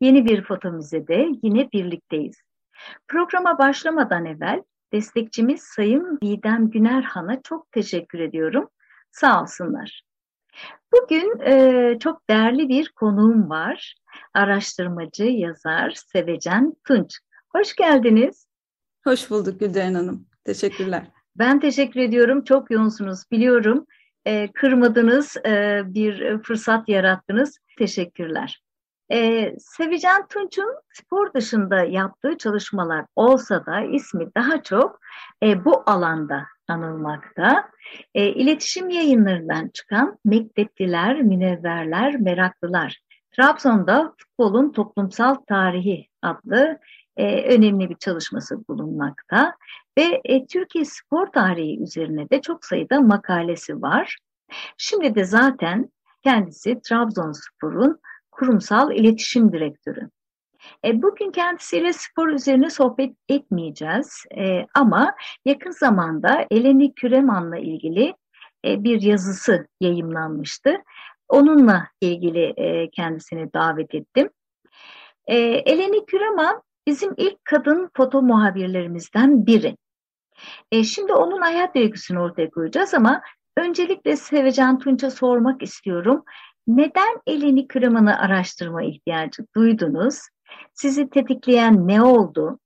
[0.00, 2.36] Yeni bir foto müzede yine birlikteyiz.
[3.08, 8.68] Programa başlamadan evvel destekçimiz Sayın Didem Günerhan'a çok teşekkür ediyorum.
[9.10, 10.02] Sağ olsunlar.
[10.92, 13.94] Bugün e, çok değerli bir konuğum var.
[14.34, 17.18] Araştırmacı, yazar Sevecen Tunç.
[17.48, 18.46] Hoş geldiniz.
[19.04, 20.26] Hoş bulduk Gülden Hanım.
[20.44, 21.02] Teşekkürler.
[21.36, 22.44] Ben teşekkür ediyorum.
[22.44, 23.86] Çok yoğunsunuz biliyorum.
[24.26, 27.58] E, kırmadınız, e, bir fırsat yarattınız.
[27.78, 28.62] Teşekkürler.
[29.12, 35.00] Ee, Sevican Tunç'un spor dışında yaptığı çalışmalar olsa da ismi daha çok
[35.42, 37.70] e, bu alanda anılmakta.
[38.14, 43.00] E, iletişim yayınlarından çıkan Mektepliler, Münevverler, Meraklılar.
[43.36, 46.78] Trabzon'da futbolun toplumsal tarihi adlı
[47.16, 49.56] e, önemli bir çalışması bulunmakta.
[49.98, 54.18] Ve e, Türkiye spor tarihi üzerine de çok sayıda makalesi var.
[54.76, 55.90] Şimdi de zaten
[56.22, 58.00] kendisi Trabzonspor'un
[58.32, 60.10] kurumsal iletişim direktörü.
[60.84, 65.14] E, bugün kendisiyle spor üzerine sohbet etmeyeceğiz e, ama
[65.44, 68.14] yakın zamanda Eleni Küreman'la ilgili
[68.64, 70.76] e, bir yazısı yayımlanmıştı.
[71.28, 72.54] Onunla ilgili
[72.92, 74.30] kendisini davet ettim.
[75.26, 79.76] Eleni Küreman bizim ilk kadın foto muhabirlerimizden biri.
[80.84, 83.22] Şimdi onun hayat öyküsünü ortaya koyacağız ama
[83.56, 86.24] öncelikle Sevecan Tunç'a sormak istiyorum.
[86.76, 90.20] Neden elini kırımını araştırma ihtiyacı duydunuz?
[90.74, 92.58] Sizi tetikleyen ne oldu?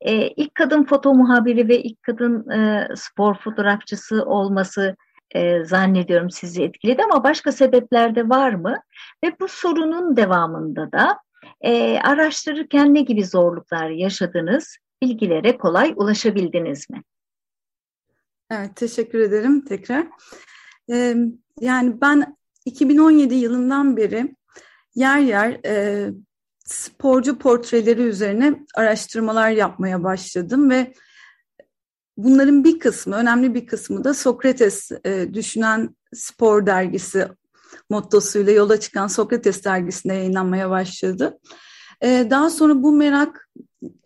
[0.00, 4.96] Ee, ilk kadın foto muhabiri ve ilk kadın e, spor fotoğrafçısı olması
[5.30, 8.76] e, zannediyorum sizi etkiledi ama başka sebepler de var mı?
[9.24, 11.18] Ve bu sorunun devamında da
[11.60, 14.76] e, araştırırken ne gibi zorluklar yaşadınız?
[15.02, 17.02] Bilgilere kolay ulaşabildiniz mi?
[18.50, 20.06] Evet, teşekkür ederim tekrar.
[20.92, 21.14] Ee,
[21.60, 24.34] yani ben 2017 yılından beri
[24.94, 26.08] yer yer e,
[26.64, 30.94] sporcu portreleri üzerine araştırmalar yapmaya başladım ve
[32.16, 37.28] bunların bir kısmı, önemli bir kısmı da Sokrates e, Düşünen Spor Dergisi
[37.90, 41.38] mottosuyla yola çıkan Sokrates Dergisi'nde yayınlanmaya başladı.
[42.02, 43.48] E, daha sonra bu merak,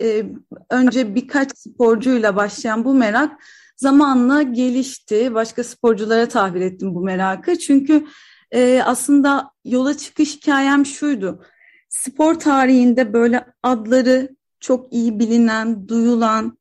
[0.02, 0.24] e,
[0.70, 3.32] önce birkaç sporcuyla başlayan bu merak
[3.76, 5.34] zamanla gelişti.
[5.34, 7.58] Başka sporculara tahvil ettim bu merakı.
[7.58, 8.06] Çünkü
[8.54, 11.44] e, aslında yola çıkış hikayem şuydu.
[11.88, 16.58] Spor tarihinde böyle adları çok iyi bilinen, duyulan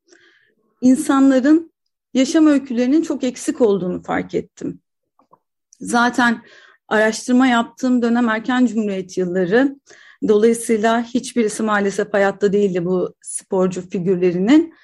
[0.80, 1.72] insanların
[2.14, 4.80] yaşam öykülerinin çok eksik olduğunu fark ettim.
[5.80, 6.42] Zaten
[6.88, 9.76] araştırma yaptığım dönem erken cumhuriyet yılları.
[10.28, 14.74] Dolayısıyla hiçbirisi maalesef hayatta değildi bu sporcu figürlerinin.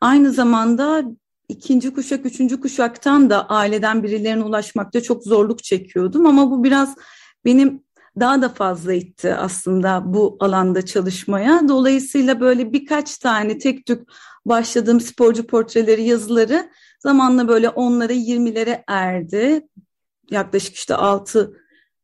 [0.00, 1.04] Aynı zamanda
[1.48, 6.26] ikinci kuşak, üçüncü kuşaktan da aileden birilerine ulaşmakta çok zorluk çekiyordum.
[6.26, 6.96] Ama bu biraz
[7.44, 7.82] benim
[8.20, 11.68] daha da fazla itti aslında bu alanda çalışmaya.
[11.68, 14.08] Dolayısıyla böyle birkaç tane tek tük
[14.46, 16.70] başladığım sporcu portreleri, yazıları
[17.00, 19.68] zamanla böyle onlara, yirmilere erdi.
[20.30, 21.56] Yaklaşık işte altı,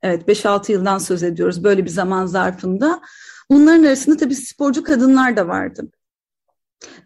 [0.03, 3.01] evet beş altı yıldan söz ediyoruz böyle bir zaman zarfında.
[3.51, 5.91] Bunların arasında tabii sporcu kadınlar da vardı.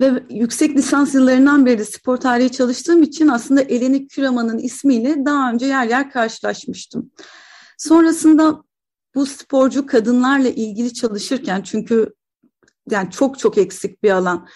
[0.00, 5.66] Ve yüksek lisans yıllarından beri spor tarihi çalıştığım için aslında Eleni Küraman'ın ismiyle daha önce
[5.66, 7.10] yer yer karşılaşmıştım.
[7.78, 8.62] Sonrasında
[9.14, 12.14] bu sporcu kadınlarla ilgili çalışırken çünkü
[12.90, 14.48] yani çok çok eksik bir alan.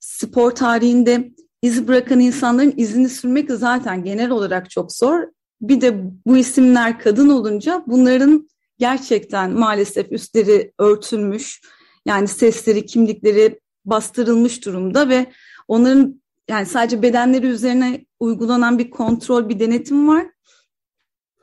[0.00, 5.22] Spor tarihinde iz bırakan insanların izini sürmek zaten genel olarak çok zor.
[5.60, 8.48] Bir de bu isimler kadın olunca bunların
[8.78, 11.60] gerçekten maalesef üstleri örtülmüş.
[12.06, 15.26] Yani sesleri, kimlikleri bastırılmış durumda ve
[15.68, 20.26] onların yani sadece bedenleri üzerine uygulanan bir kontrol, bir denetim var.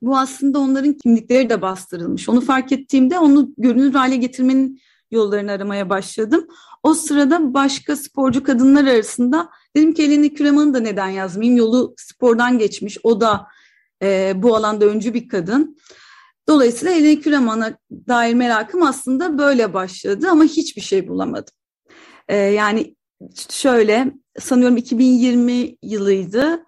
[0.01, 2.29] Bu aslında onların kimlikleri de bastırılmış.
[2.29, 6.47] Onu fark ettiğimde onu görünür hale getirmenin yollarını aramaya başladım.
[6.83, 11.57] O sırada başka sporcu kadınlar arasında dedim ki Eleni Küreman'ı da neden yazmayayım?
[11.57, 12.97] Yolu spordan geçmiş.
[13.03, 13.47] O da
[14.01, 15.77] e, bu alanda öncü bir kadın.
[16.47, 21.53] Dolayısıyla Eleni Küreman'a dair merakım aslında böyle başladı ama hiçbir şey bulamadım.
[22.31, 22.95] E, yani
[23.49, 26.63] şöyle sanıyorum 2020 yılıydı.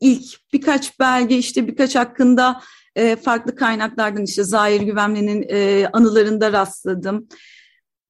[0.00, 2.60] İlk birkaç belge işte birkaç hakkında
[2.96, 7.28] e, farklı kaynaklardan işte Zahir Güvenli'nin e, anılarında rastladım.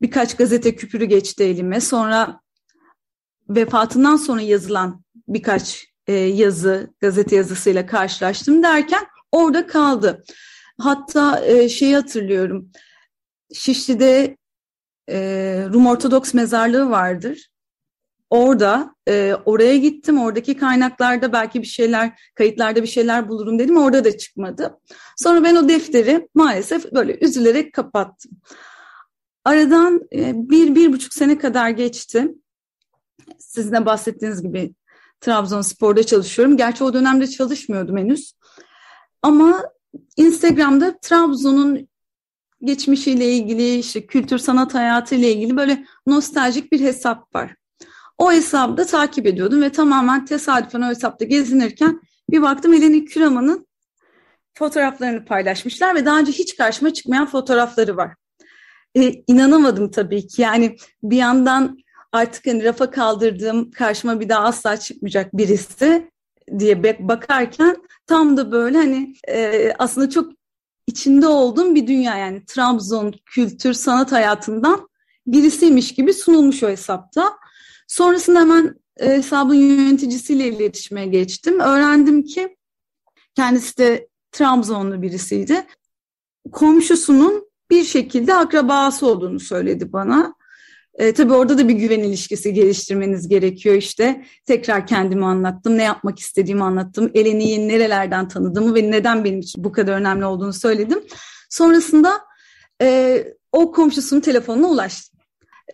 [0.03, 1.81] birkaç gazete küpürü geçti elime.
[1.81, 2.41] Sonra
[3.49, 10.25] vefatından sonra yazılan birkaç e, yazı, gazete yazısıyla karşılaştım derken orada kaldı.
[10.81, 12.71] Hatta e, şeyi hatırlıyorum.
[13.55, 14.37] Şişli'de
[15.09, 15.19] e,
[15.73, 17.51] Rum Ortodoks mezarlığı vardır.
[18.31, 20.21] Orada e, oraya gittim.
[20.21, 23.77] Oradaki kaynaklarda belki bir şeyler, kayıtlarda bir şeyler bulurum dedim.
[23.77, 24.79] Orada da çıkmadı.
[25.17, 28.33] Sonra ben o defteri maalesef böyle üzülerek kapattım.
[29.45, 32.29] Aradan e, bir, bir buçuk sene kadar geçti.
[33.39, 34.75] Sizin de bahsettiğiniz gibi
[35.21, 36.57] Trabzonspor'da çalışıyorum.
[36.57, 38.33] Gerçi o dönemde çalışmıyordum henüz.
[39.23, 39.63] Ama
[40.17, 41.89] Instagram'da Trabzon'un
[42.67, 47.55] geçmişiyle ilgili, işte kültür sanat hayatı ile ilgili böyle nostaljik bir hesap var.
[48.19, 53.67] O hesabı da takip ediyordum ve tamamen tesadüfen o hesapta gezinirken bir baktım Eleni Küraman'ın
[54.55, 58.15] fotoğraflarını paylaşmışlar ve daha önce hiç karşıma çıkmayan fotoğrafları var.
[58.97, 61.79] Ee, inanamadım tabii ki yani bir yandan
[62.13, 66.11] artık hani rafa kaldırdığım karşıma bir daha asla çıkmayacak birisi
[66.59, 67.77] diye bakarken
[68.07, 70.33] tam da böyle hani e, aslında çok
[70.87, 74.89] içinde olduğum bir dünya yani Trabzon kültür sanat hayatından
[75.27, 77.37] birisiymiş gibi sunulmuş o hesapta.
[77.89, 81.61] Sonrasında hemen e, hesabın yöneticisiyle iletişime geçtim.
[81.61, 82.57] Öğrendim ki
[83.35, 85.67] kendisi de Trabzonlu birisiydi.
[86.53, 90.35] Komşusunun bir şekilde akrabası olduğunu söyledi bana.
[90.99, 94.25] E, tabii orada da bir güven ilişkisi geliştirmeniz gerekiyor işte.
[94.47, 97.11] Tekrar kendimi anlattım, ne yapmak istediğimi anlattım.
[97.15, 101.03] Eleni'yi nerelerden tanıdığımı ve neden benim için bu kadar önemli olduğunu söyledim.
[101.51, 102.21] Sonrasında
[102.83, 105.21] e, o komşusunun telefonuna ulaştım.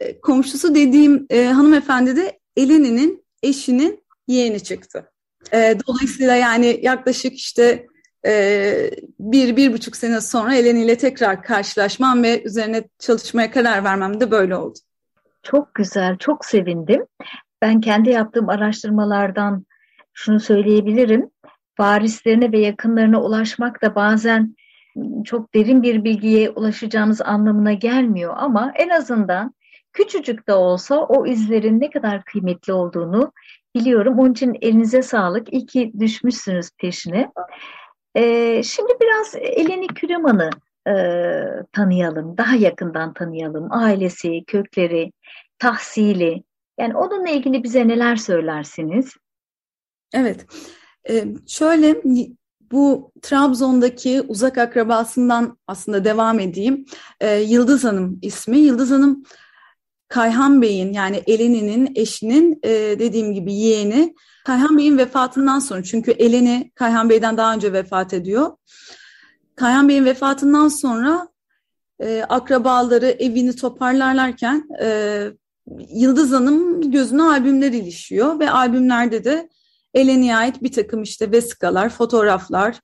[0.00, 5.12] E, komşusu dediğim e, hanımefendi de Eleni'nin eşinin yeğeni çıktı.
[5.52, 7.86] E, dolayısıyla yani yaklaşık işte
[8.26, 8.90] e,
[9.20, 14.30] bir, bir buçuk sene sonra Eleni ile tekrar karşılaşmam ve üzerine çalışmaya karar vermem de
[14.30, 14.78] böyle oldu.
[15.43, 17.06] Çok güzel, çok sevindim.
[17.62, 19.67] Ben kendi yaptığım araştırmalardan
[20.12, 21.31] şunu söyleyebilirim.
[21.79, 24.56] Varislerine ve yakınlarına ulaşmak da bazen
[25.25, 29.55] çok derin bir bilgiye ulaşacağınız anlamına gelmiyor ama en azından
[29.93, 33.33] küçücük de olsa o izlerin ne kadar kıymetli olduğunu
[33.75, 34.19] biliyorum.
[34.19, 35.53] Onun için elinize sağlık.
[35.53, 37.33] İyi ki düşmüşsünüz peşine.
[38.15, 40.50] Ee, şimdi biraz Eleni Küreman'ı
[40.88, 40.94] e,
[41.73, 43.69] tanıyalım, daha yakından tanıyalım.
[43.70, 45.12] Ailesi, kökleri,
[45.58, 46.43] tahsili.
[46.79, 49.12] Yani onunla ilgili bize neler söylersiniz?
[50.12, 50.46] Evet,
[51.11, 52.02] ee, şöyle
[52.61, 56.87] bu Trabzon'daki uzak akrabasından aslında devam edeyim.
[57.20, 58.58] Ee, Yıldız Hanım ismi.
[58.58, 59.25] Yıldız Hanım
[60.08, 64.14] Kayhan Bey'in yani Eleni'nin eşinin e, dediğim gibi yeğeni.
[64.44, 68.50] Kayhan Bey'in vefatından sonra çünkü Eleni Kayhan Bey'den daha önce vefat ediyor.
[69.62, 71.29] Kayhan Bey'in vefatından sonra
[72.00, 75.26] e, akrabaları evini toparlarlarken e,
[75.94, 79.49] Yıldız Hanım gözüne albümler ilişiyor ve albümlerde de
[79.94, 82.81] Eleni'ye ait bir takım işte vesikalar, fotoğraflar,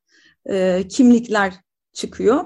[0.50, 1.54] e, kimlikler
[1.92, 2.44] çıkıyor.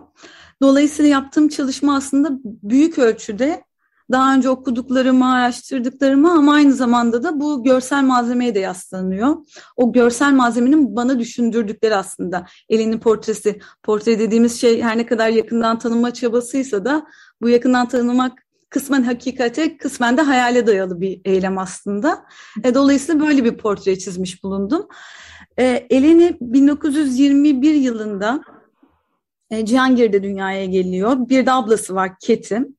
[0.63, 3.65] Dolayısıyla yaptığım çalışma aslında büyük ölçüde
[4.13, 9.37] daha önce okuduklarımı, araştırdıklarımı ama aynı zamanda da bu görsel malzemeye de yaslanıyor.
[9.77, 12.47] O görsel malzemenin bana düşündürdükleri aslında.
[12.69, 17.07] Elinin portresi, portre dediğimiz şey her ne kadar yakından tanıma çabasıysa da
[17.41, 22.25] bu yakından tanımak kısmen hakikate, kısmen de hayale dayalı bir eylem aslında.
[22.65, 24.89] E, dolayısıyla böyle bir portre çizmiş bulundum.
[25.59, 28.45] E, Eleni 1921 yılında
[29.51, 31.29] e, Cihangir'de dünyaya geliyor.
[31.29, 32.77] Bir de ablası var Ketim.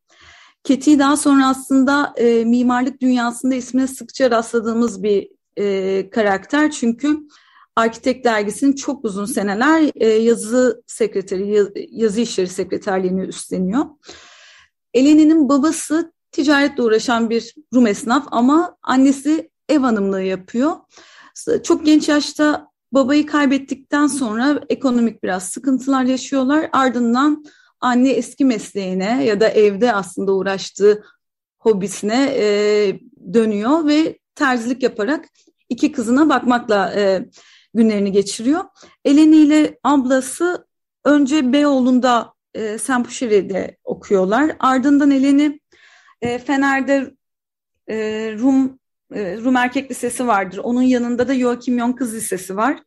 [0.63, 6.71] Keti daha sonra aslında e, mimarlık dünyasında ismine sıkça rastladığımız bir e, karakter.
[6.71, 7.19] Çünkü
[7.75, 13.85] Arkitek Dergisi'nin çok uzun seneler e, yazı sekreteri, yazı işleri sekreterliğini üstleniyor.
[14.93, 20.71] Eleni'nin babası ticaretle uğraşan bir Rum esnaf ama annesi ev hanımlığı yapıyor.
[21.63, 26.69] Çok genç yaşta babayı kaybettikten sonra ekonomik biraz sıkıntılar yaşıyorlar.
[26.71, 27.45] Ardından
[27.83, 31.03] anne eski mesleğine ya da evde aslında uğraştığı
[31.59, 32.45] hobisine e,
[33.33, 35.25] dönüyor ve terzilik yaparak
[35.69, 37.25] iki kızına bakmakla e,
[37.73, 38.63] günlerini geçiriyor.
[39.05, 40.67] Eleni ile ablası
[41.05, 44.55] önce Beyoğlu'nda e, Sempuşeri'de okuyorlar.
[44.59, 45.59] Ardından Eleni
[46.21, 47.13] e, Fener'de
[47.87, 47.95] e,
[48.39, 48.79] Rum
[49.13, 50.57] e, Rum Erkek Lisesi vardır.
[50.57, 52.83] Onun yanında da Joachim Yon Kız Lisesi var.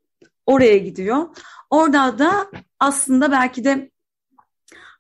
[0.47, 1.26] Oraya gidiyor.
[1.71, 2.47] Orada da
[2.81, 3.91] aslında belki de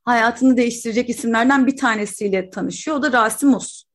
[0.06, 2.96] hayatını değiştirecek isimlerden bir tanesiyle tanışıyor.
[2.96, 3.86] O da Rasim Uz.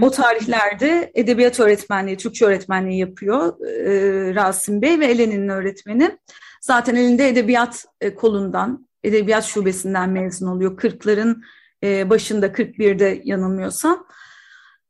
[0.00, 6.18] O tarihlerde edebiyat öğretmenliği, Türkçe öğretmenliği yapıyor e, Rasim Bey ve Eleni'nin öğretmeni.
[6.60, 10.76] Zaten elinde edebiyat e, kolundan, edebiyat şubesinden mezun oluyor.
[10.76, 11.42] Kırkların
[11.84, 14.06] e, başında 41'de yanılmıyorsam.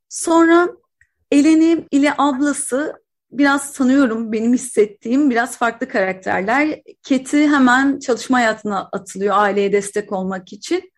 [0.09, 0.69] Sonra
[1.31, 3.00] Eleni ile ablası
[3.33, 6.81] biraz sanıyorum benim hissettiğim biraz farklı karakterler.
[7.03, 10.93] Keti hemen çalışma hayatına atılıyor aileye destek olmak için.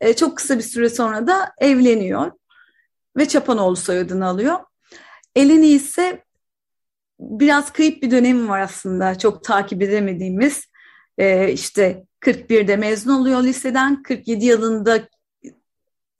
[0.00, 2.32] E, çok kısa bir süre sonra da evleniyor
[3.16, 4.58] ve Çapanoğlu soyadını alıyor.
[5.36, 6.24] Eleni ise
[7.20, 10.64] biraz kayıp bir dönemi var aslında çok takip edemediğimiz.
[11.18, 15.08] E, işte 41'de mezun oluyor liseden 47 yılında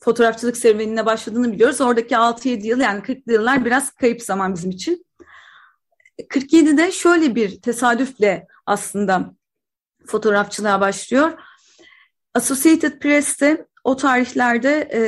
[0.00, 1.80] fotoğrafçılık serüvenine başladığını biliyoruz.
[1.80, 5.06] Oradaki 6-7 yıl yani 40 yıllar biraz kayıp zaman bizim için.
[6.18, 9.34] 47'de şöyle bir tesadüfle aslında
[10.06, 11.32] fotoğrafçılığa başlıyor.
[12.34, 15.00] Associated Press'te o tarihlerde e,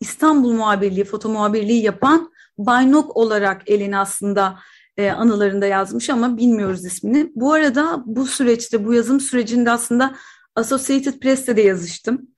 [0.00, 4.58] İstanbul muhabirliği, foto muhabirliği yapan Baynok olarak elini aslında
[4.96, 7.32] e, anılarında yazmış ama bilmiyoruz ismini.
[7.34, 10.16] Bu arada bu süreçte, bu yazım sürecinde aslında
[10.54, 12.28] Associated Press'te de yazıştım.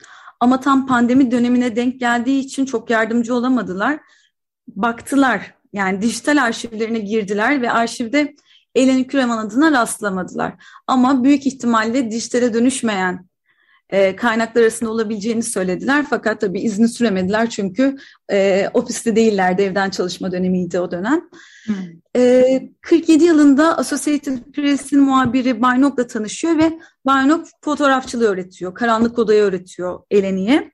[0.40, 4.00] Ama tam pandemi dönemine denk geldiği için çok yardımcı olamadılar.
[4.68, 8.34] Baktılar yani dijital arşivlerine girdiler ve arşivde
[8.75, 10.54] Eleni Küreman adına rastlamadılar.
[10.87, 13.28] Ama büyük ihtimalle dijitale dönüşmeyen
[13.90, 16.06] e, kaynaklar arasında olabileceğini söylediler.
[16.10, 17.96] Fakat tabii izni süremediler çünkü
[18.32, 21.28] e, ofiste değillerdi, evden çalışma dönemiydi o dönem.
[21.66, 21.75] Hmm.
[22.16, 30.00] E, 47 yılında Associated Press'in muhabiri Baynok'la tanışıyor ve Baynok fotoğrafçılığı öğretiyor, karanlık odayı öğretiyor
[30.10, 30.70] Eleni'ye.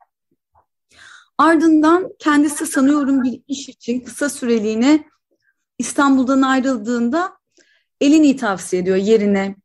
[1.38, 5.08] Ardından kendisi sanıyorum bir iş için kısa süreliğine
[5.78, 7.38] İstanbul'dan ayrıldığında
[8.00, 9.56] Eleni'yi tavsiye ediyor yerine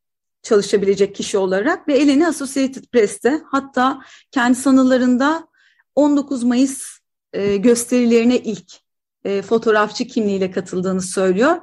[0.43, 5.47] çalışabilecek kişi olarak ve Eleni Associated Press'te hatta kendi sanılarında
[5.95, 6.99] 19 Mayıs
[7.33, 8.73] e, gösterilerine ilk
[9.23, 11.57] e, fotoğrafçı kimliğiyle katıldığını söylüyor.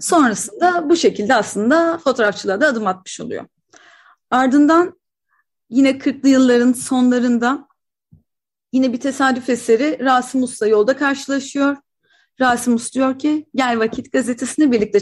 [0.00, 3.46] Sonrasında bu şekilde aslında fotoğrafçılığa da adım atmış oluyor.
[4.30, 5.00] Ardından
[5.70, 7.68] yine 40'lı yılların sonlarında
[8.74, 11.76] yine bir tesadüf eseri Rasim Usta yolda karşılaşıyor.
[12.40, 15.00] Rasim Usta diyor ki gel Vakit gazetesine birlikte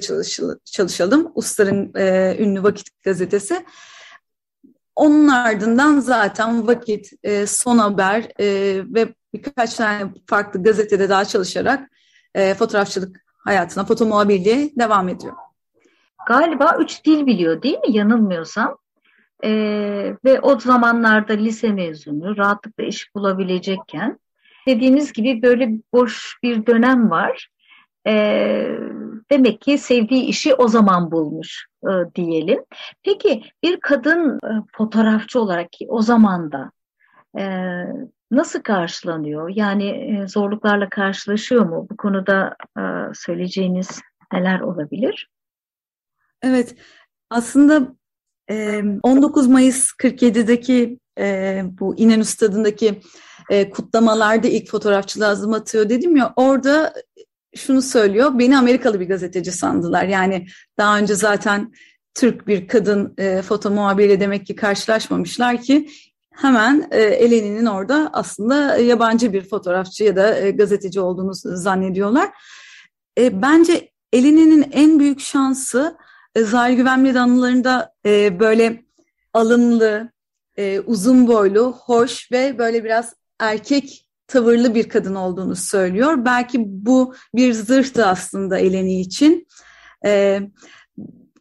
[0.64, 1.32] çalışalım.
[1.34, 3.66] Usta'nın e, ünlü Vakit gazetesi.
[4.96, 8.46] Onun ardından zaten Vakit, e, Son Haber e,
[8.94, 11.90] ve birkaç tane farklı gazetede daha çalışarak
[12.34, 15.32] e, fotoğrafçılık hayatına, foto muhabirliğe devam ediyor.
[16.26, 18.81] Galiba üç dil biliyor değil mi yanılmıyorsam?
[19.44, 24.18] Ee, ve o zamanlarda lise mezunu rahatlıkla iş bulabilecekken
[24.68, 27.48] dediğiniz gibi böyle boş bir dönem var.
[28.06, 28.78] Ee,
[29.30, 32.64] demek ki sevdiği işi o zaman bulmuş e, diyelim.
[33.02, 36.70] Peki bir kadın e, fotoğrafçı olarak ki o zaman da
[37.38, 37.44] e,
[38.30, 39.50] nasıl karşılanıyor?
[39.54, 41.86] Yani e, zorluklarla karşılaşıyor mu?
[41.90, 42.82] Bu konuda e,
[43.14, 44.00] söyleyeceğiniz
[44.32, 45.30] neler olabilir?
[46.42, 46.76] Evet,
[47.30, 47.94] aslında
[49.02, 50.98] 19 Mayıs 47'deki
[51.80, 53.00] bu İnönü Stadı'ndaki
[53.70, 56.92] kutlamalarda ilk fotoğrafçılığa adım atıyor dedim ya orada
[57.56, 60.46] şunu söylüyor beni Amerikalı bir gazeteci sandılar yani
[60.78, 61.72] daha önce zaten
[62.14, 65.88] Türk bir kadın e, foto muhabiriyle demek ki karşılaşmamışlar ki
[66.34, 72.30] hemen e, Eleni'nin orada aslında yabancı bir fotoğrafçı ya da e, gazeteci olduğunu zannediyorlar.
[73.18, 75.96] E, bence Eleni'nin en büyük şansı
[76.38, 78.84] Zahir Güvenli anılarında e, böyle
[79.32, 80.12] alımlı,
[80.56, 86.24] e, uzun boylu, hoş ve böyle biraz erkek tavırlı bir kadın olduğunu söylüyor.
[86.24, 89.46] Belki bu bir zırhtı aslında Eleni için.
[90.04, 90.40] E,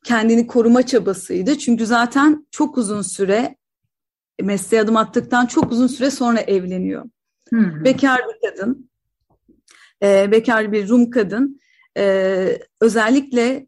[0.04, 1.58] kendini koruma çabasıydı.
[1.58, 3.56] Çünkü zaten çok uzun süre
[4.42, 7.06] mesleğe adım attıktan çok uzun süre sonra evleniyor.
[7.54, 8.90] Hı Bekar bir kadın,
[10.04, 11.60] e, bekar bir Rum kadın.
[11.98, 13.68] E, özellikle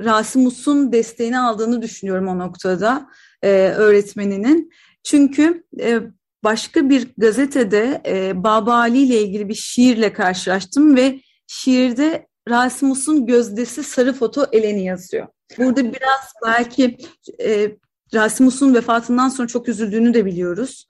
[0.00, 3.10] Rasimus'un desteğini aldığını düşünüyorum o noktada
[3.42, 4.72] e, öğretmeninin.
[5.04, 6.00] Çünkü e,
[6.44, 13.82] başka bir gazetede e, Baba Ali ile ilgili bir şiirle karşılaştım ve şiirde Rasimus'un gözdesi
[13.82, 15.26] sarı foto eleni yazıyor.
[15.58, 16.98] Burada biraz belki
[17.42, 17.70] e,
[18.14, 20.86] Rasimus'un vefatından sonra çok üzüldüğünü de biliyoruz.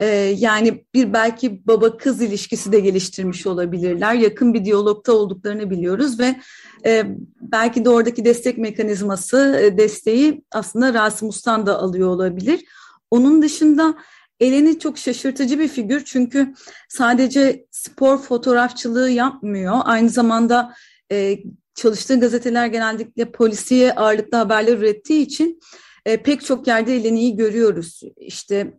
[0.00, 0.06] Ee,
[0.38, 4.14] yani bir belki baba kız ilişkisi de geliştirmiş olabilirler.
[4.14, 6.36] Yakın bir diyalogta olduklarını biliyoruz ve
[6.86, 7.04] e,
[7.40, 12.64] belki de oradaki destek mekanizması e, desteği aslında Rasimus'tan da alıyor olabilir.
[13.10, 13.94] Onun dışında
[14.40, 16.54] Eleni çok şaşırtıcı bir figür çünkü
[16.88, 19.80] sadece spor fotoğrafçılığı yapmıyor.
[19.84, 20.74] Aynı zamanda
[21.12, 21.38] e,
[21.74, 25.60] çalıştığı gazeteler genellikle polisiye ağırlıklı haberler ürettiği için
[26.04, 28.00] pek çok yerde Eleni'yi görüyoruz.
[28.16, 28.78] İşte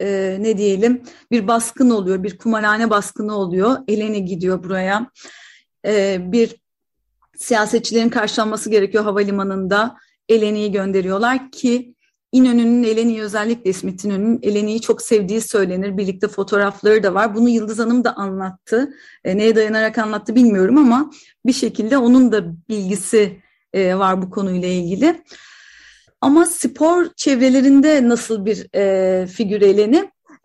[0.00, 3.76] e, ne diyelim bir baskın oluyor, bir kumarhane baskını oluyor.
[3.88, 5.10] Eleni gidiyor buraya.
[5.86, 6.56] E, bir
[7.36, 9.96] siyasetçilerin karşılanması gerekiyor havalimanında.
[10.28, 11.94] Eleni'yi gönderiyorlar ki
[12.32, 15.96] İnönü'nün Eleni'yi özellikle İsmet İnönü'nün Eleni'yi çok sevdiği söylenir.
[15.96, 17.34] Birlikte fotoğrafları da var.
[17.34, 18.90] Bunu Yıldız Hanım da anlattı.
[19.24, 21.10] E, neye dayanarak anlattı bilmiyorum ama
[21.46, 23.40] bir şekilde onun da bilgisi
[23.72, 25.22] e, var bu konuyla ilgili.
[26.20, 29.62] Ama spor çevrelerinde nasıl bir e, figür?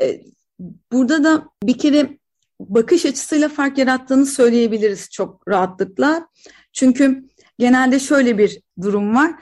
[0.01, 0.21] E,
[0.91, 2.17] burada da bir kere
[2.59, 6.27] bakış açısıyla fark yarattığını söyleyebiliriz çok rahatlıkla.
[6.73, 7.23] Çünkü
[7.59, 9.35] genelde şöyle bir durum var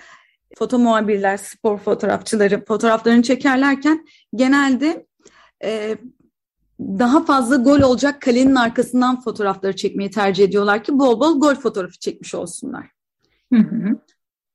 [0.58, 4.06] foto muhabirler, spor fotoğrafçıları fotoğraflarını çekerlerken
[4.36, 5.06] genelde
[5.64, 5.98] e,
[6.80, 12.00] daha fazla gol olacak kalenin arkasından fotoğrafları çekmeyi tercih ediyorlar ki bol bol gol fotoğrafı
[12.00, 12.92] çekmiş olsunlar.
[13.54, 13.96] Hı hı.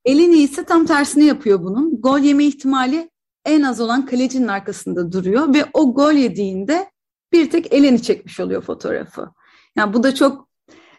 [0.04, 2.00] Elini ise tam tersini yapıyor bunun.
[2.00, 3.10] Gol yeme ihtimali
[3.44, 6.90] en az olan kalecinin arkasında duruyor ve o gol yediğinde
[7.32, 9.28] bir tek elini çekmiş oluyor fotoğrafı.
[9.76, 10.48] Yani bu da çok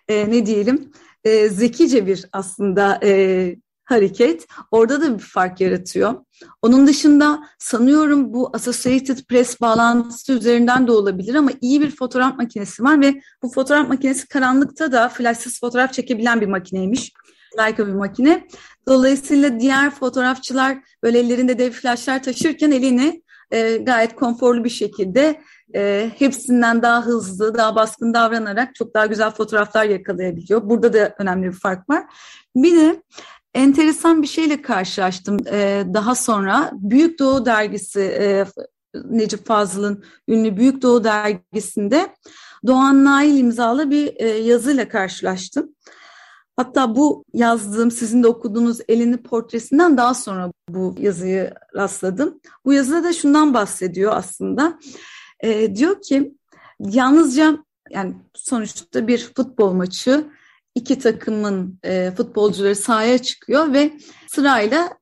[0.08, 0.92] e, ne diyelim
[1.24, 6.16] e, zekice bir aslında e, hareket orada da bir fark yaratıyor.
[6.62, 12.84] Onun dışında sanıyorum bu Associated Press bağlantısı üzerinden de olabilir ama iyi bir fotoğraf makinesi
[12.84, 17.12] var ve bu fotoğraf makinesi karanlıkta da flashsız fotoğraf çekebilen bir makineymiş.
[17.60, 18.48] Leica bir makine.
[18.88, 23.22] Dolayısıyla diğer fotoğrafçılar böyle ellerinde dev flashlar taşırken elini
[23.52, 25.42] e, gayet konforlu bir şekilde
[25.76, 30.70] e, hepsinden daha hızlı, daha baskın davranarak çok daha güzel fotoğraflar yakalayabiliyor.
[30.70, 32.04] Burada da önemli bir fark var.
[32.56, 33.02] Bir de
[33.54, 36.72] enteresan bir şeyle karşılaştım e, daha sonra.
[36.74, 38.46] Büyük Doğu dergisi e,
[39.10, 42.08] Necip Fazıl'ın ünlü Büyük Doğu dergisinde
[42.68, 45.76] Doğan Nail imzalı bir e, yazıyla karşılaştım.
[46.56, 52.40] Hatta bu yazdığım sizin de okuduğunuz elini portresinden daha sonra bu yazıyı rastladım.
[52.66, 54.80] Bu yazıda da şundan bahsediyor aslında.
[55.40, 56.36] E, diyor ki
[56.80, 57.58] yalnızca
[57.90, 60.26] yani sonuçta bir futbol maçı
[60.76, 63.94] iki takımın e, futbolcuları sahaya çıkıyor ve
[64.28, 64.98] sırayla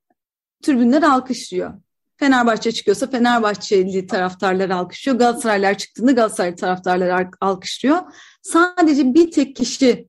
[0.64, 1.74] tribünler alkışlıyor.
[2.18, 5.20] Fenerbahçe çıkıyorsa Fenerbahçeli taraftarlar alkışlıyor.
[5.20, 7.98] Galatasaraylar çıktığında Galatasaray taraftarlar alkışlıyor.
[8.42, 10.08] Sadece bir tek kişi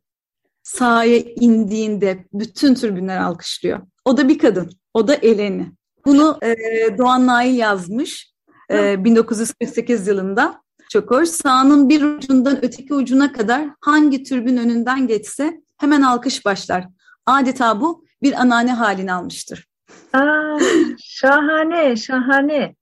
[0.74, 3.80] sahaya indiğinde bütün tribünler alkışlıyor.
[4.04, 4.70] O da bir kadın.
[4.94, 5.72] O da Eleni.
[6.06, 6.54] Bunu e,
[6.98, 8.32] Doğan Nail yazmış
[8.70, 10.62] e, 1948 yılında.
[10.90, 11.28] Çok hoş.
[11.28, 16.84] Sahanın bir ucundan öteki ucuna kadar hangi türbün önünden geçse hemen alkış başlar.
[17.26, 19.66] Adeta bu bir anane halini almıştır.
[20.12, 20.58] Aa,
[20.98, 22.74] şahane, şahane.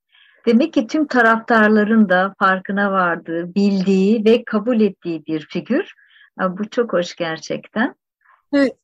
[0.45, 5.93] Demek ki tüm taraftarların da farkına vardığı, bildiği ve kabul ettiği bir figür.
[6.39, 7.95] Bu çok hoş gerçekten.
[8.53, 8.75] Evet.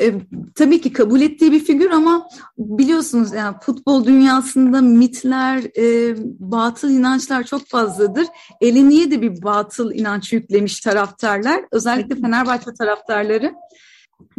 [0.00, 0.14] E,
[0.54, 7.44] tabii ki kabul ettiği bir figür ama biliyorsunuz yani futbol dünyasında mitler, e, batıl inançlar
[7.44, 8.26] çok fazladır.
[8.60, 11.64] Eliniye de bir batıl inanç yüklemiş taraftarlar.
[11.72, 13.54] Özellikle Fenerbahçe taraftarları.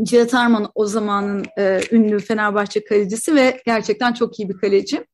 [0.04, 5.06] Cihat Arman o zamanın e, ünlü Fenerbahçe kalecisi ve gerçekten çok iyi bir kaleci.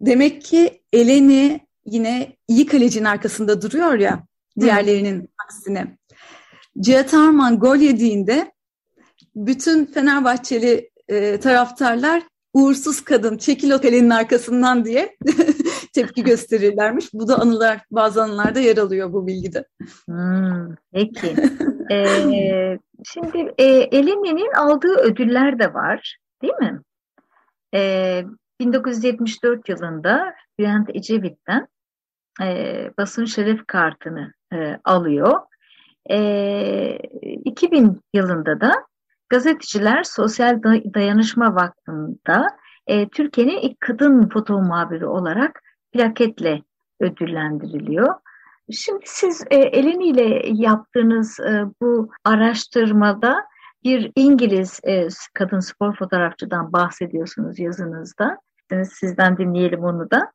[0.00, 4.22] Demek ki Eleni yine iyi kalecinin arkasında duruyor ya
[4.60, 5.96] diğerlerinin aksine.
[6.80, 8.52] Cihat Arman gol yediğinde
[9.36, 12.22] bütün Fenerbahçeli e, taraftarlar
[12.54, 15.16] uğursuz kadın çekil otelinin arkasından diye
[15.94, 17.14] tepki gösterirlermiş.
[17.14, 19.64] Bu da anılar bazı anılarda yer alıyor bu bilgide.
[20.06, 21.36] Hmm, peki.
[21.90, 26.80] ee, şimdi e, Eleni'nin aldığı ödüller de var değil mi?
[27.74, 28.24] Ee,
[28.60, 31.66] 1974 yılında Bülent Ecevit'ten
[32.42, 32.46] e,
[32.98, 35.40] basın şeref kartını e, alıyor
[36.10, 36.96] e,
[37.44, 38.72] 2000 yılında da
[39.28, 40.62] Gazeteciler Sosyal
[40.94, 42.46] Dayanışma Vakfı'nda
[42.86, 45.62] e, Türkiye'nin ilk kadın foto muhabiri olarak
[45.92, 46.62] plaketle
[47.00, 48.14] ödüllendiriliyor.
[48.72, 53.44] Şimdi siz e, eliniyle yaptığınız e, bu araştırmada
[53.84, 58.38] bir İngiliz e, kadın spor fotoğrafçıdan bahsediyorsunuz yazınızda.
[59.00, 60.32] Sizden dinleyelim onu da.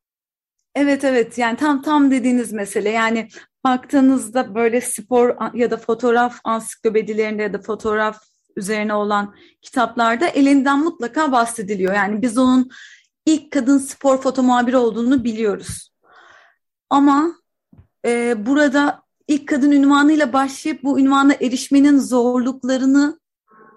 [0.76, 3.28] Evet evet yani tam tam dediğiniz mesele yani
[3.68, 8.18] baktığınızda böyle spor ya da fotoğraf ansiklopedilerinde ya da fotoğraf
[8.56, 11.94] üzerine olan kitaplarda elinden mutlaka bahsediliyor.
[11.94, 12.70] Yani biz onun
[13.26, 15.92] ilk kadın spor foto muhabiri olduğunu biliyoruz.
[16.90, 17.34] Ama
[18.06, 23.20] e, burada ilk kadın ünvanıyla başlayıp bu ünvana erişmenin zorluklarını,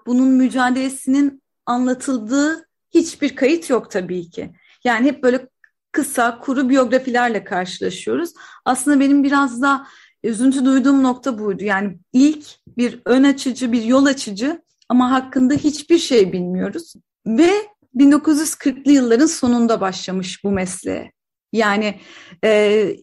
[0.07, 4.51] bunun mücadelesinin anlatıldığı hiçbir kayıt yok tabii ki.
[4.83, 5.47] Yani hep böyle
[5.91, 8.33] kısa, kuru biyografilerle karşılaşıyoruz.
[8.65, 9.87] Aslında benim biraz da
[10.23, 11.63] üzüntü duyduğum nokta buydu.
[11.63, 12.45] Yani ilk
[12.77, 16.93] bir ön açıcı, bir yol açıcı ama hakkında hiçbir şey bilmiyoruz.
[17.27, 17.51] Ve
[17.95, 21.11] 1940'lı yılların sonunda başlamış bu mesleğe.
[21.53, 21.99] Yani
[22.43, 22.95] e,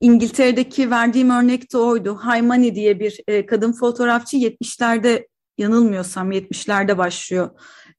[0.00, 2.16] İngiltere'deki verdiğim örnek de oydu.
[2.16, 5.26] Haymani diye bir e, kadın fotoğrafçı 70'lerde
[5.58, 7.50] yanılmıyorsam 70'lerde başlıyor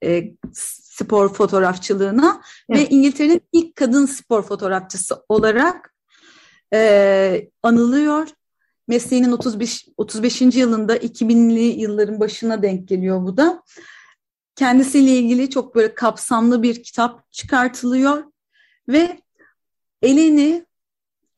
[0.03, 0.23] e,
[0.93, 2.81] spor fotoğrafçılığına evet.
[2.81, 5.93] ve İngiltere'nin ilk kadın spor fotoğrafçısı olarak
[6.73, 8.27] e, anılıyor.
[8.87, 10.41] Mesleğinin 35, 35.
[10.41, 13.63] yılında 2000'li yılların başına denk geliyor bu da.
[14.55, 18.23] Kendisiyle ilgili çok böyle kapsamlı bir kitap çıkartılıyor
[18.89, 19.19] ve
[20.01, 20.65] Eleni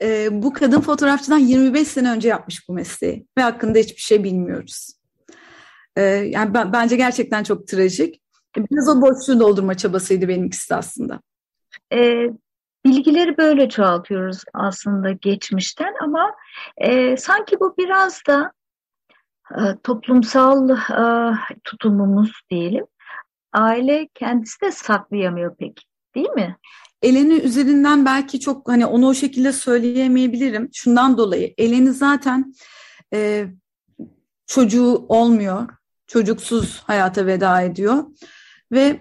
[0.01, 4.89] e, bu kadın fotoğrafçıdan 25 sene önce yapmış bu mesleği ve hakkında hiçbir şey bilmiyoruz.
[5.95, 8.24] E, yani ben, bence gerçekten çok trajik.
[8.57, 11.21] Biraz o boşluğu doldurma çabasıydı benimkisi aslında.
[11.93, 12.29] E,
[12.85, 16.35] bilgileri böyle çoğaltıyoruz aslında geçmişten ama
[16.77, 18.51] e, sanki bu biraz da
[19.51, 22.85] e, toplumsal e, tutumumuz diyelim.
[23.53, 26.57] Aile kendisi de saklayamıyor pek değil mi?
[27.01, 30.69] Eleni üzerinden belki çok hani onu o şekilde söyleyemeyebilirim.
[30.73, 32.53] Şundan dolayı Eleni zaten
[33.13, 33.47] e,
[34.47, 35.69] çocuğu olmuyor.
[36.07, 38.03] Çocuksuz hayata veda ediyor.
[38.71, 38.99] Ve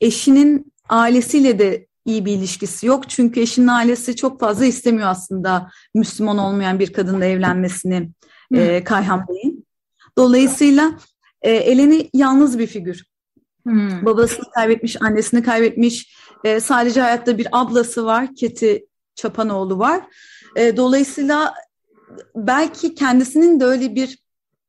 [0.00, 3.10] eşinin ailesiyle de iyi bir ilişkisi yok.
[3.10, 8.10] Çünkü eşinin ailesi çok fazla istemiyor aslında Müslüman olmayan bir kadınla evlenmesini
[8.54, 9.66] e, Kayhan Bey'in.
[10.18, 10.98] Dolayısıyla
[11.42, 13.04] e, Eleni yalnız bir figür.
[13.62, 14.04] Hmm.
[14.04, 16.16] Babasını kaybetmiş, annesini kaybetmiş.
[16.44, 20.00] E, sadece hayatta bir ablası var, Keti Çapanoğlu var.
[20.56, 21.54] E, dolayısıyla
[22.36, 24.23] belki kendisinin de öyle bir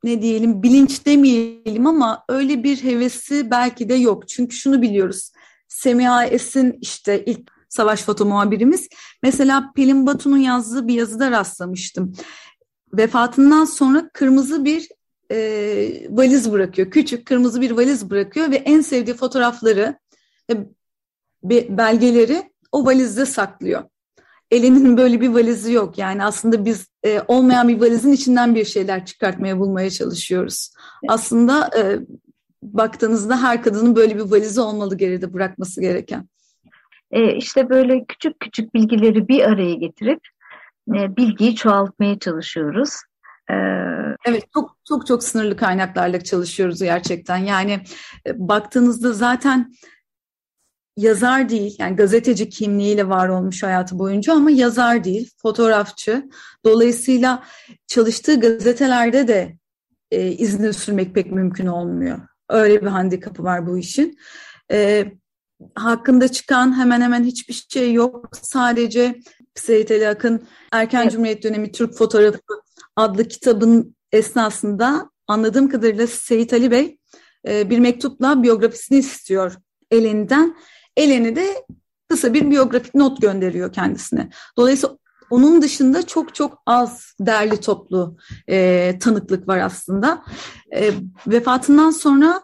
[0.05, 4.27] ne diyelim bilinç demeyelim ama öyle bir hevesi belki de yok.
[4.27, 5.31] Çünkü şunu biliyoruz.
[5.67, 8.89] Semiha Esin işte ilk savaş foto muhabirimiz.
[9.23, 12.13] Mesela Pelin Batu'nun yazdığı bir yazıda rastlamıştım.
[12.93, 14.89] Vefatından sonra kırmızı bir
[15.31, 15.37] e,
[16.09, 16.91] valiz bırakıyor.
[16.91, 19.99] Küçük kırmızı bir valiz bırakıyor ve en sevdiği fotoğrafları
[21.43, 23.83] belgeleri o valizde saklıyor.
[24.51, 25.97] Elinin böyle bir valizi yok.
[25.97, 30.71] Yani aslında biz e, olmayan bir valizin içinden bir şeyler çıkartmaya bulmaya çalışıyoruz.
[31.03, 31.11] Evet.
[31.11, 31.99] Aslında e,
[32.63, 36.27] baktığınızda her kadının böyle bir valizi olmalı geride bırakması gereken.
[37.11, 40.19] E, işte böyle küçük küçük bilgileri bir araya getirip
[40.95, 42.89] e, bilgiyi çoğaltmaya çalışıyoruz.
[43.49, 43.55] E,
[44.25, 47.37] evet çok çok çok sınırlı kaynaklarla çalışıyoruz gerçekten.
[47.37, 47.79] Yani
[48.27, 49.73] e, baktığınızda zaten
[50.97, 56.29] yazar değil yani gazeteci kimliğiyle var olmuş hayatı boyunca ama yazar değil fotoğrafçı.
[56.65, 57.43] Dolayısıyla
[57.87, 59.57] çalıştığı gazetelerde de
[60.11, 62.19] e, izni sürmek pek mümkün olmuyor.
[62.49, 64.17] Öyle bir handikapı var bu işin.
[64.71, 65.05] E,
[65.75, 68.29] hakkında çıkan hemen hemen hiçbir şey yok.
[68.41, 69.15] Sadece
[69.55, 71.09] Seyit Ali Akın Erken.
[71.09, 72.39] Cumhuriyet Dönemi Türk Fotoğrafı
[72.95, 76.97] adlı kitabın esnasında anladığım kadarıyla Seyit Ali Bey
[77.47, 79.55] e, bir mektupla biyografisini istiyor
[79.91, 80.55] Eleni'den.
[80.97, 81.65] Eleni de
[82.09, 84.29] kısa bir biyografik not gönderiyor kendisine.
[84.57, 84.97] Dolayısıyla
[85.29, 88.17] onun dışında çok çok az derli toplu
[88.49, 90.23] e, tanıklık var aslında.
[90.75, 90.91] E,
[91.27, 92.41] vefatından sonra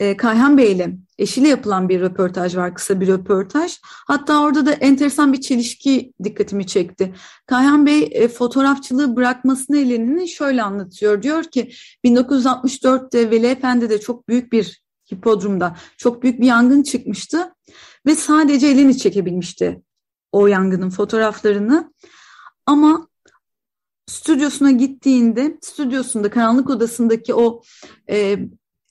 [0.00, 3.78] e, Kayhan Bey ile eşiyle yapılan bir röportaj var, kısa bir röportaj.
[3.82, 7.14] Hatta orada da enteresan bir çelişki dikkatimi çekti.
[7.46, 11.22] Kayhan Bey e, fotoğrafçılığı bırakmasını Eleni'nin şöyle anlatıyor.
[11.22, 11.72] Diyor ki
[12.04, 17.54] 1964'te Veli Efendi'de çok büyük bir hipodromda çok büyük bir yangın çıkmıştı
[18.06, 19.82] ve sadece elini çekebilmişti
[20.32, 21.92] o yangının fotoğraflarını.
[22.66, 23.08] Ama
[24.06, 27.62] stüdyosuna gittiğinde stüdyosunda karanlık odasındaki o
[28.10, 28.38] e,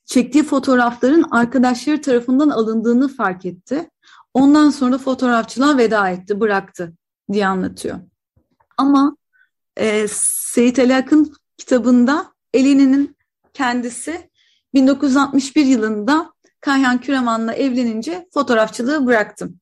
[0.06, 3.90] çektiği fotoğrafların arkadaşları tarafından alındığını fark etti.
[4.34, 6.94] Ondan sonra fotoğrafçılığa veda etti, bıraktı
[7.32, 8.00] diye anlatıyor.
[8.78, 9.18] Ama
[9.78, 13.18] e, Seyit Ali Akın kitabında Elini'nin
[13.54, 14.30] kendisi
[14.76, 19.60] 1961 yılında Kayhan Küreman'la evlenince fotoğrafçılığı bıraktım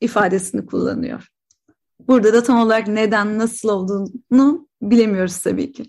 [0.00, 1.28] ifadesini kullanıyor.
[2.08, 5.84] Burada da tam olarak neden, nasıl olduğunu bilemiyoruz tabii ki.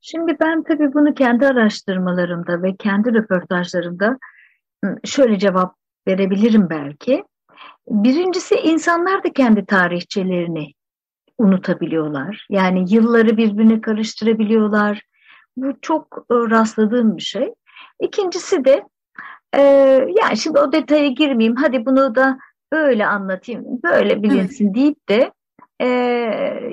[0.00, 4.18] Şimdi ben tabii bunu kendi araştırmalarımda ve kendi röportajlarımda
[5.04, 5.76] şöyle cevap
[6.08, 7.24] verebilirim belki.
[7.88, 10.72] Birincisi insanlar da kendi tarihçelerini
[11.38, 12.46] unutabiliyorlar.
[12.50, 15.02] Yani yılları birbirine karıştırabiliyorlar.
[15.56, 17.54] Bu çok rastladığım bir şey.
[18.04, 18.84] İkincisi de
[19.56, 19.62] e,
[20.22, 22.38] yani şimdi o detaya girmeyeyim hadi bunu da
[22.72, 24.74] böyle anlatayım böyle bilinsin evet.
[24.74, 25.32] deyip de
[25.80, 25.88] e,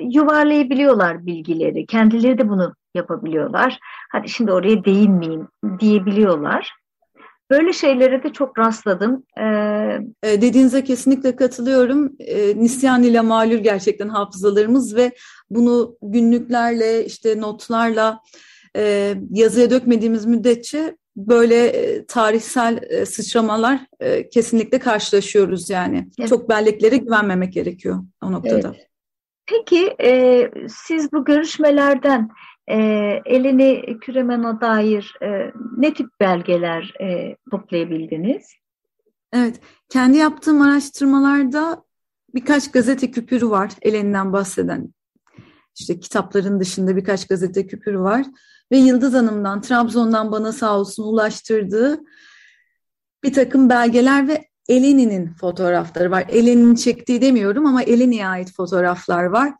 [0.00, 1.86] yuvarlayabiliyorlar bilgileri.
[1.86, 3.78] Kendileri de bunu yapabiliyorlar.
[4.12, 5.48] Hadi şimdi oraya değinmeyeyim
[5.80, 6.72] diyebiliyorlar.
[7.50, 9.24] Böyle şeylere de çok rastladım.
[9.38, 12.12] Ee, Dediğinize kesinlikle katılıyorum.
[12.18, 15.12] Ee, nisyan ile malur gerçekten hafızalarımız ve
[15.50, 18.20] bunu günlüklerle, işte notlarla
[18.76, 21.72] e, yazıya dökmediğimiz müddetçe böyle
[22.06, 23.80] tarihsel sıçramalar
[24.32, 26.08] kesinlikle karşılaşıyoruz yani.
[26.18, 26.28] Evet.
[26.28, 28.72] Çok belleklere güvenmemek gerekiyor o noktada.
[28.74, 28.88] Evet.
[29.46, 32.28] Peki e, siz bu görüşmelerden
[32.68, 32.76] e,
[33.26, 38.52] elini Küremen'e dair e, ne tip belgeler e, toplayabildiniz?
[39.32, 41.84] Evet, kendi yaptığım araştırmalarda
[42.34, 44.94] birkaç gazete küpürü var Eleni'nden bahseden.
[45.78, 48.26] İşte kitapların dışında birkaç gazete küpürü var.
[48.72, 52.00] Ve Yıldız Hanım'dan, Trabzon'dan bana sağ olsun ulaştırdığı
[53.24, 56.24] bir takım belgeler ve Eleni'nin fotoğrafları var.
[56.28, 59.52] Eleni'nin çektiği demiyorum ama Eleni'ye ait fotoğraflar var.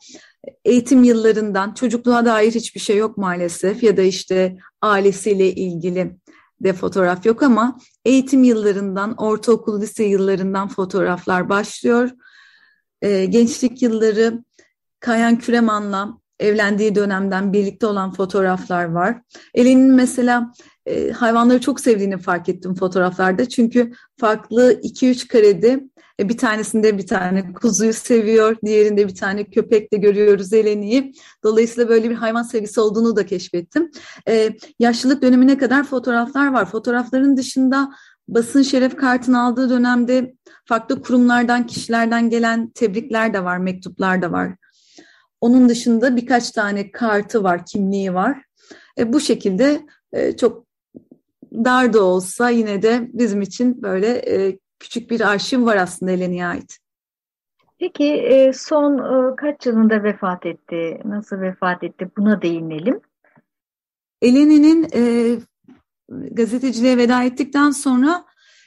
[0.64, 6.16] Eğitim yıllarından çocukluğa dair hiçbir şey yok maalesef ya da işte ailesiyle ilgili
[6.60, 12.10] de fotoğraf yok ama eğitim yıllarından, ortaokul, lise yıllarından fotoğraflar başlıyor.
[13.02, 14.44] Ee, gençlik yılları
[15.00, 19.20] Kayan Küreman'la evlendiği dönemden birlikte olan fotoğraflar var.
[19.54, 20.52] Elinin mesela
[20.86, 23.48] e, hayvanları çok sevdiğini fark ettim fotoğraflarda.
[23.48, 25.80] Çünkü farklı 2-3 karede
[26.20, 31.12] e, bir tanesinde bir tane kuzuyu seviyor, diğerinde bir tane köpek de görüyoruz Eleni'yi.
[31.44, 33.90] Dolayısıyla böyle bir hayvan sevgisi olduğunu da keşfettim.
[34.28, 36.64] E, yaşlılık dönemine kadar fotoğraflar var.
[36.64, 37.92] Fotoğrafların dışında
[38.28, 44.56] basın şeref kartını aldığı dönemde farklı kurumlardan, kişilerden gelen tebrikler de var, mektuplar da var.
[45.42, 48.42] Onun dışında birkaç tane kartı var, kimliği var.
[48.98, 50.66] E, bu şekilde e, çok
[51.52, 56.46] dar da olsa yine de bizim için böyle e, küçük bir arşiv var aslında Eleni'ye
[56.46, 56.78] ait.
[57.78, 61.00] Peki e, son e, kaç yılında vefat etti?
[61.04, 62.08] Nasıl vefat etti?
[62.16, 63.00] Buna değinelim.
[64.22, 65.02] Eleni'nin e,
[66.08, 68.24] gazeteciliğe veda ettikten sonra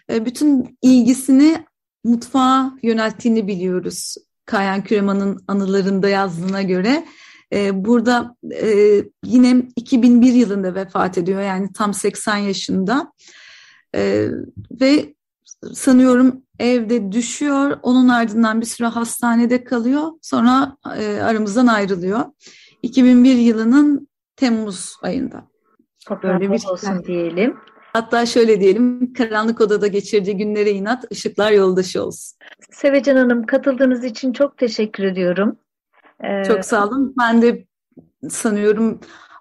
[0.10, 1.66] e, bütün ilgisini
[2.04, 4.16] mutfağa yönelttiğini biliyoruz.
[4.46, 7.06] Kayan Küreman'ın anılarında yazdığına göre.
[7.54, 13.12] E, burada e, yine 2001 yılında vefat ediyor yani tam 80 yaşında.
[13.96, 14.28] E,
[14.82, 15.16] ve
[15.74, 17.80] sanıyorum evde düşüyor.
[17.84, 20.12] Onun ardından bir süre hastanede kalıyor.
[20.22, 22.26] Sonra e, aramızdan ayrılıyor.
[22.82, 25.48] 2001 yılının Temmuz ayında.
[26.24, 27.58] Böyle bir olsun diyelim.
[27.96, 32.38] Hatta şöyle diyelim, karanlık odada geçirdiği günlere inat, ışıklar yoldaşı olsun.
[32.72, 35.58] Sevecan Hanım katıldığınız için çok teşekkür ediyorum.
[36.24, 37.16] Ee, çok sağ olun.
[37.20, 37.66] Ben de
[38.30, 39.00] sanıyorum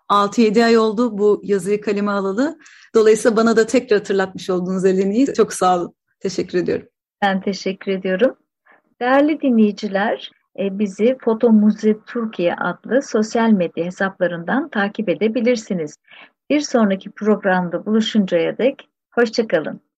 [0.08, 2.58] 6-7 ay oldu bu yazıyı kaleme alalı.
[2.94, 5.34] Dolayısıyla bana da tekrar hatırlatmış olduğunuz Eleni'yi.
[5.34, 5.94] Çok sağ olun.
[6.20, 6.86] Teşekkür ediyorum.
[7.22, 8.36] Ben teşekkür ediyorum.
[9.00, 15.96] Değerli dinleyiciler, e, bizi Foto Muze Türkiye adlı sosyal medya hesaplarından takip edebilirsiniz.
[16.50, 19.84] Bir sonraki programda buluşuncaya dek hoşçakalın.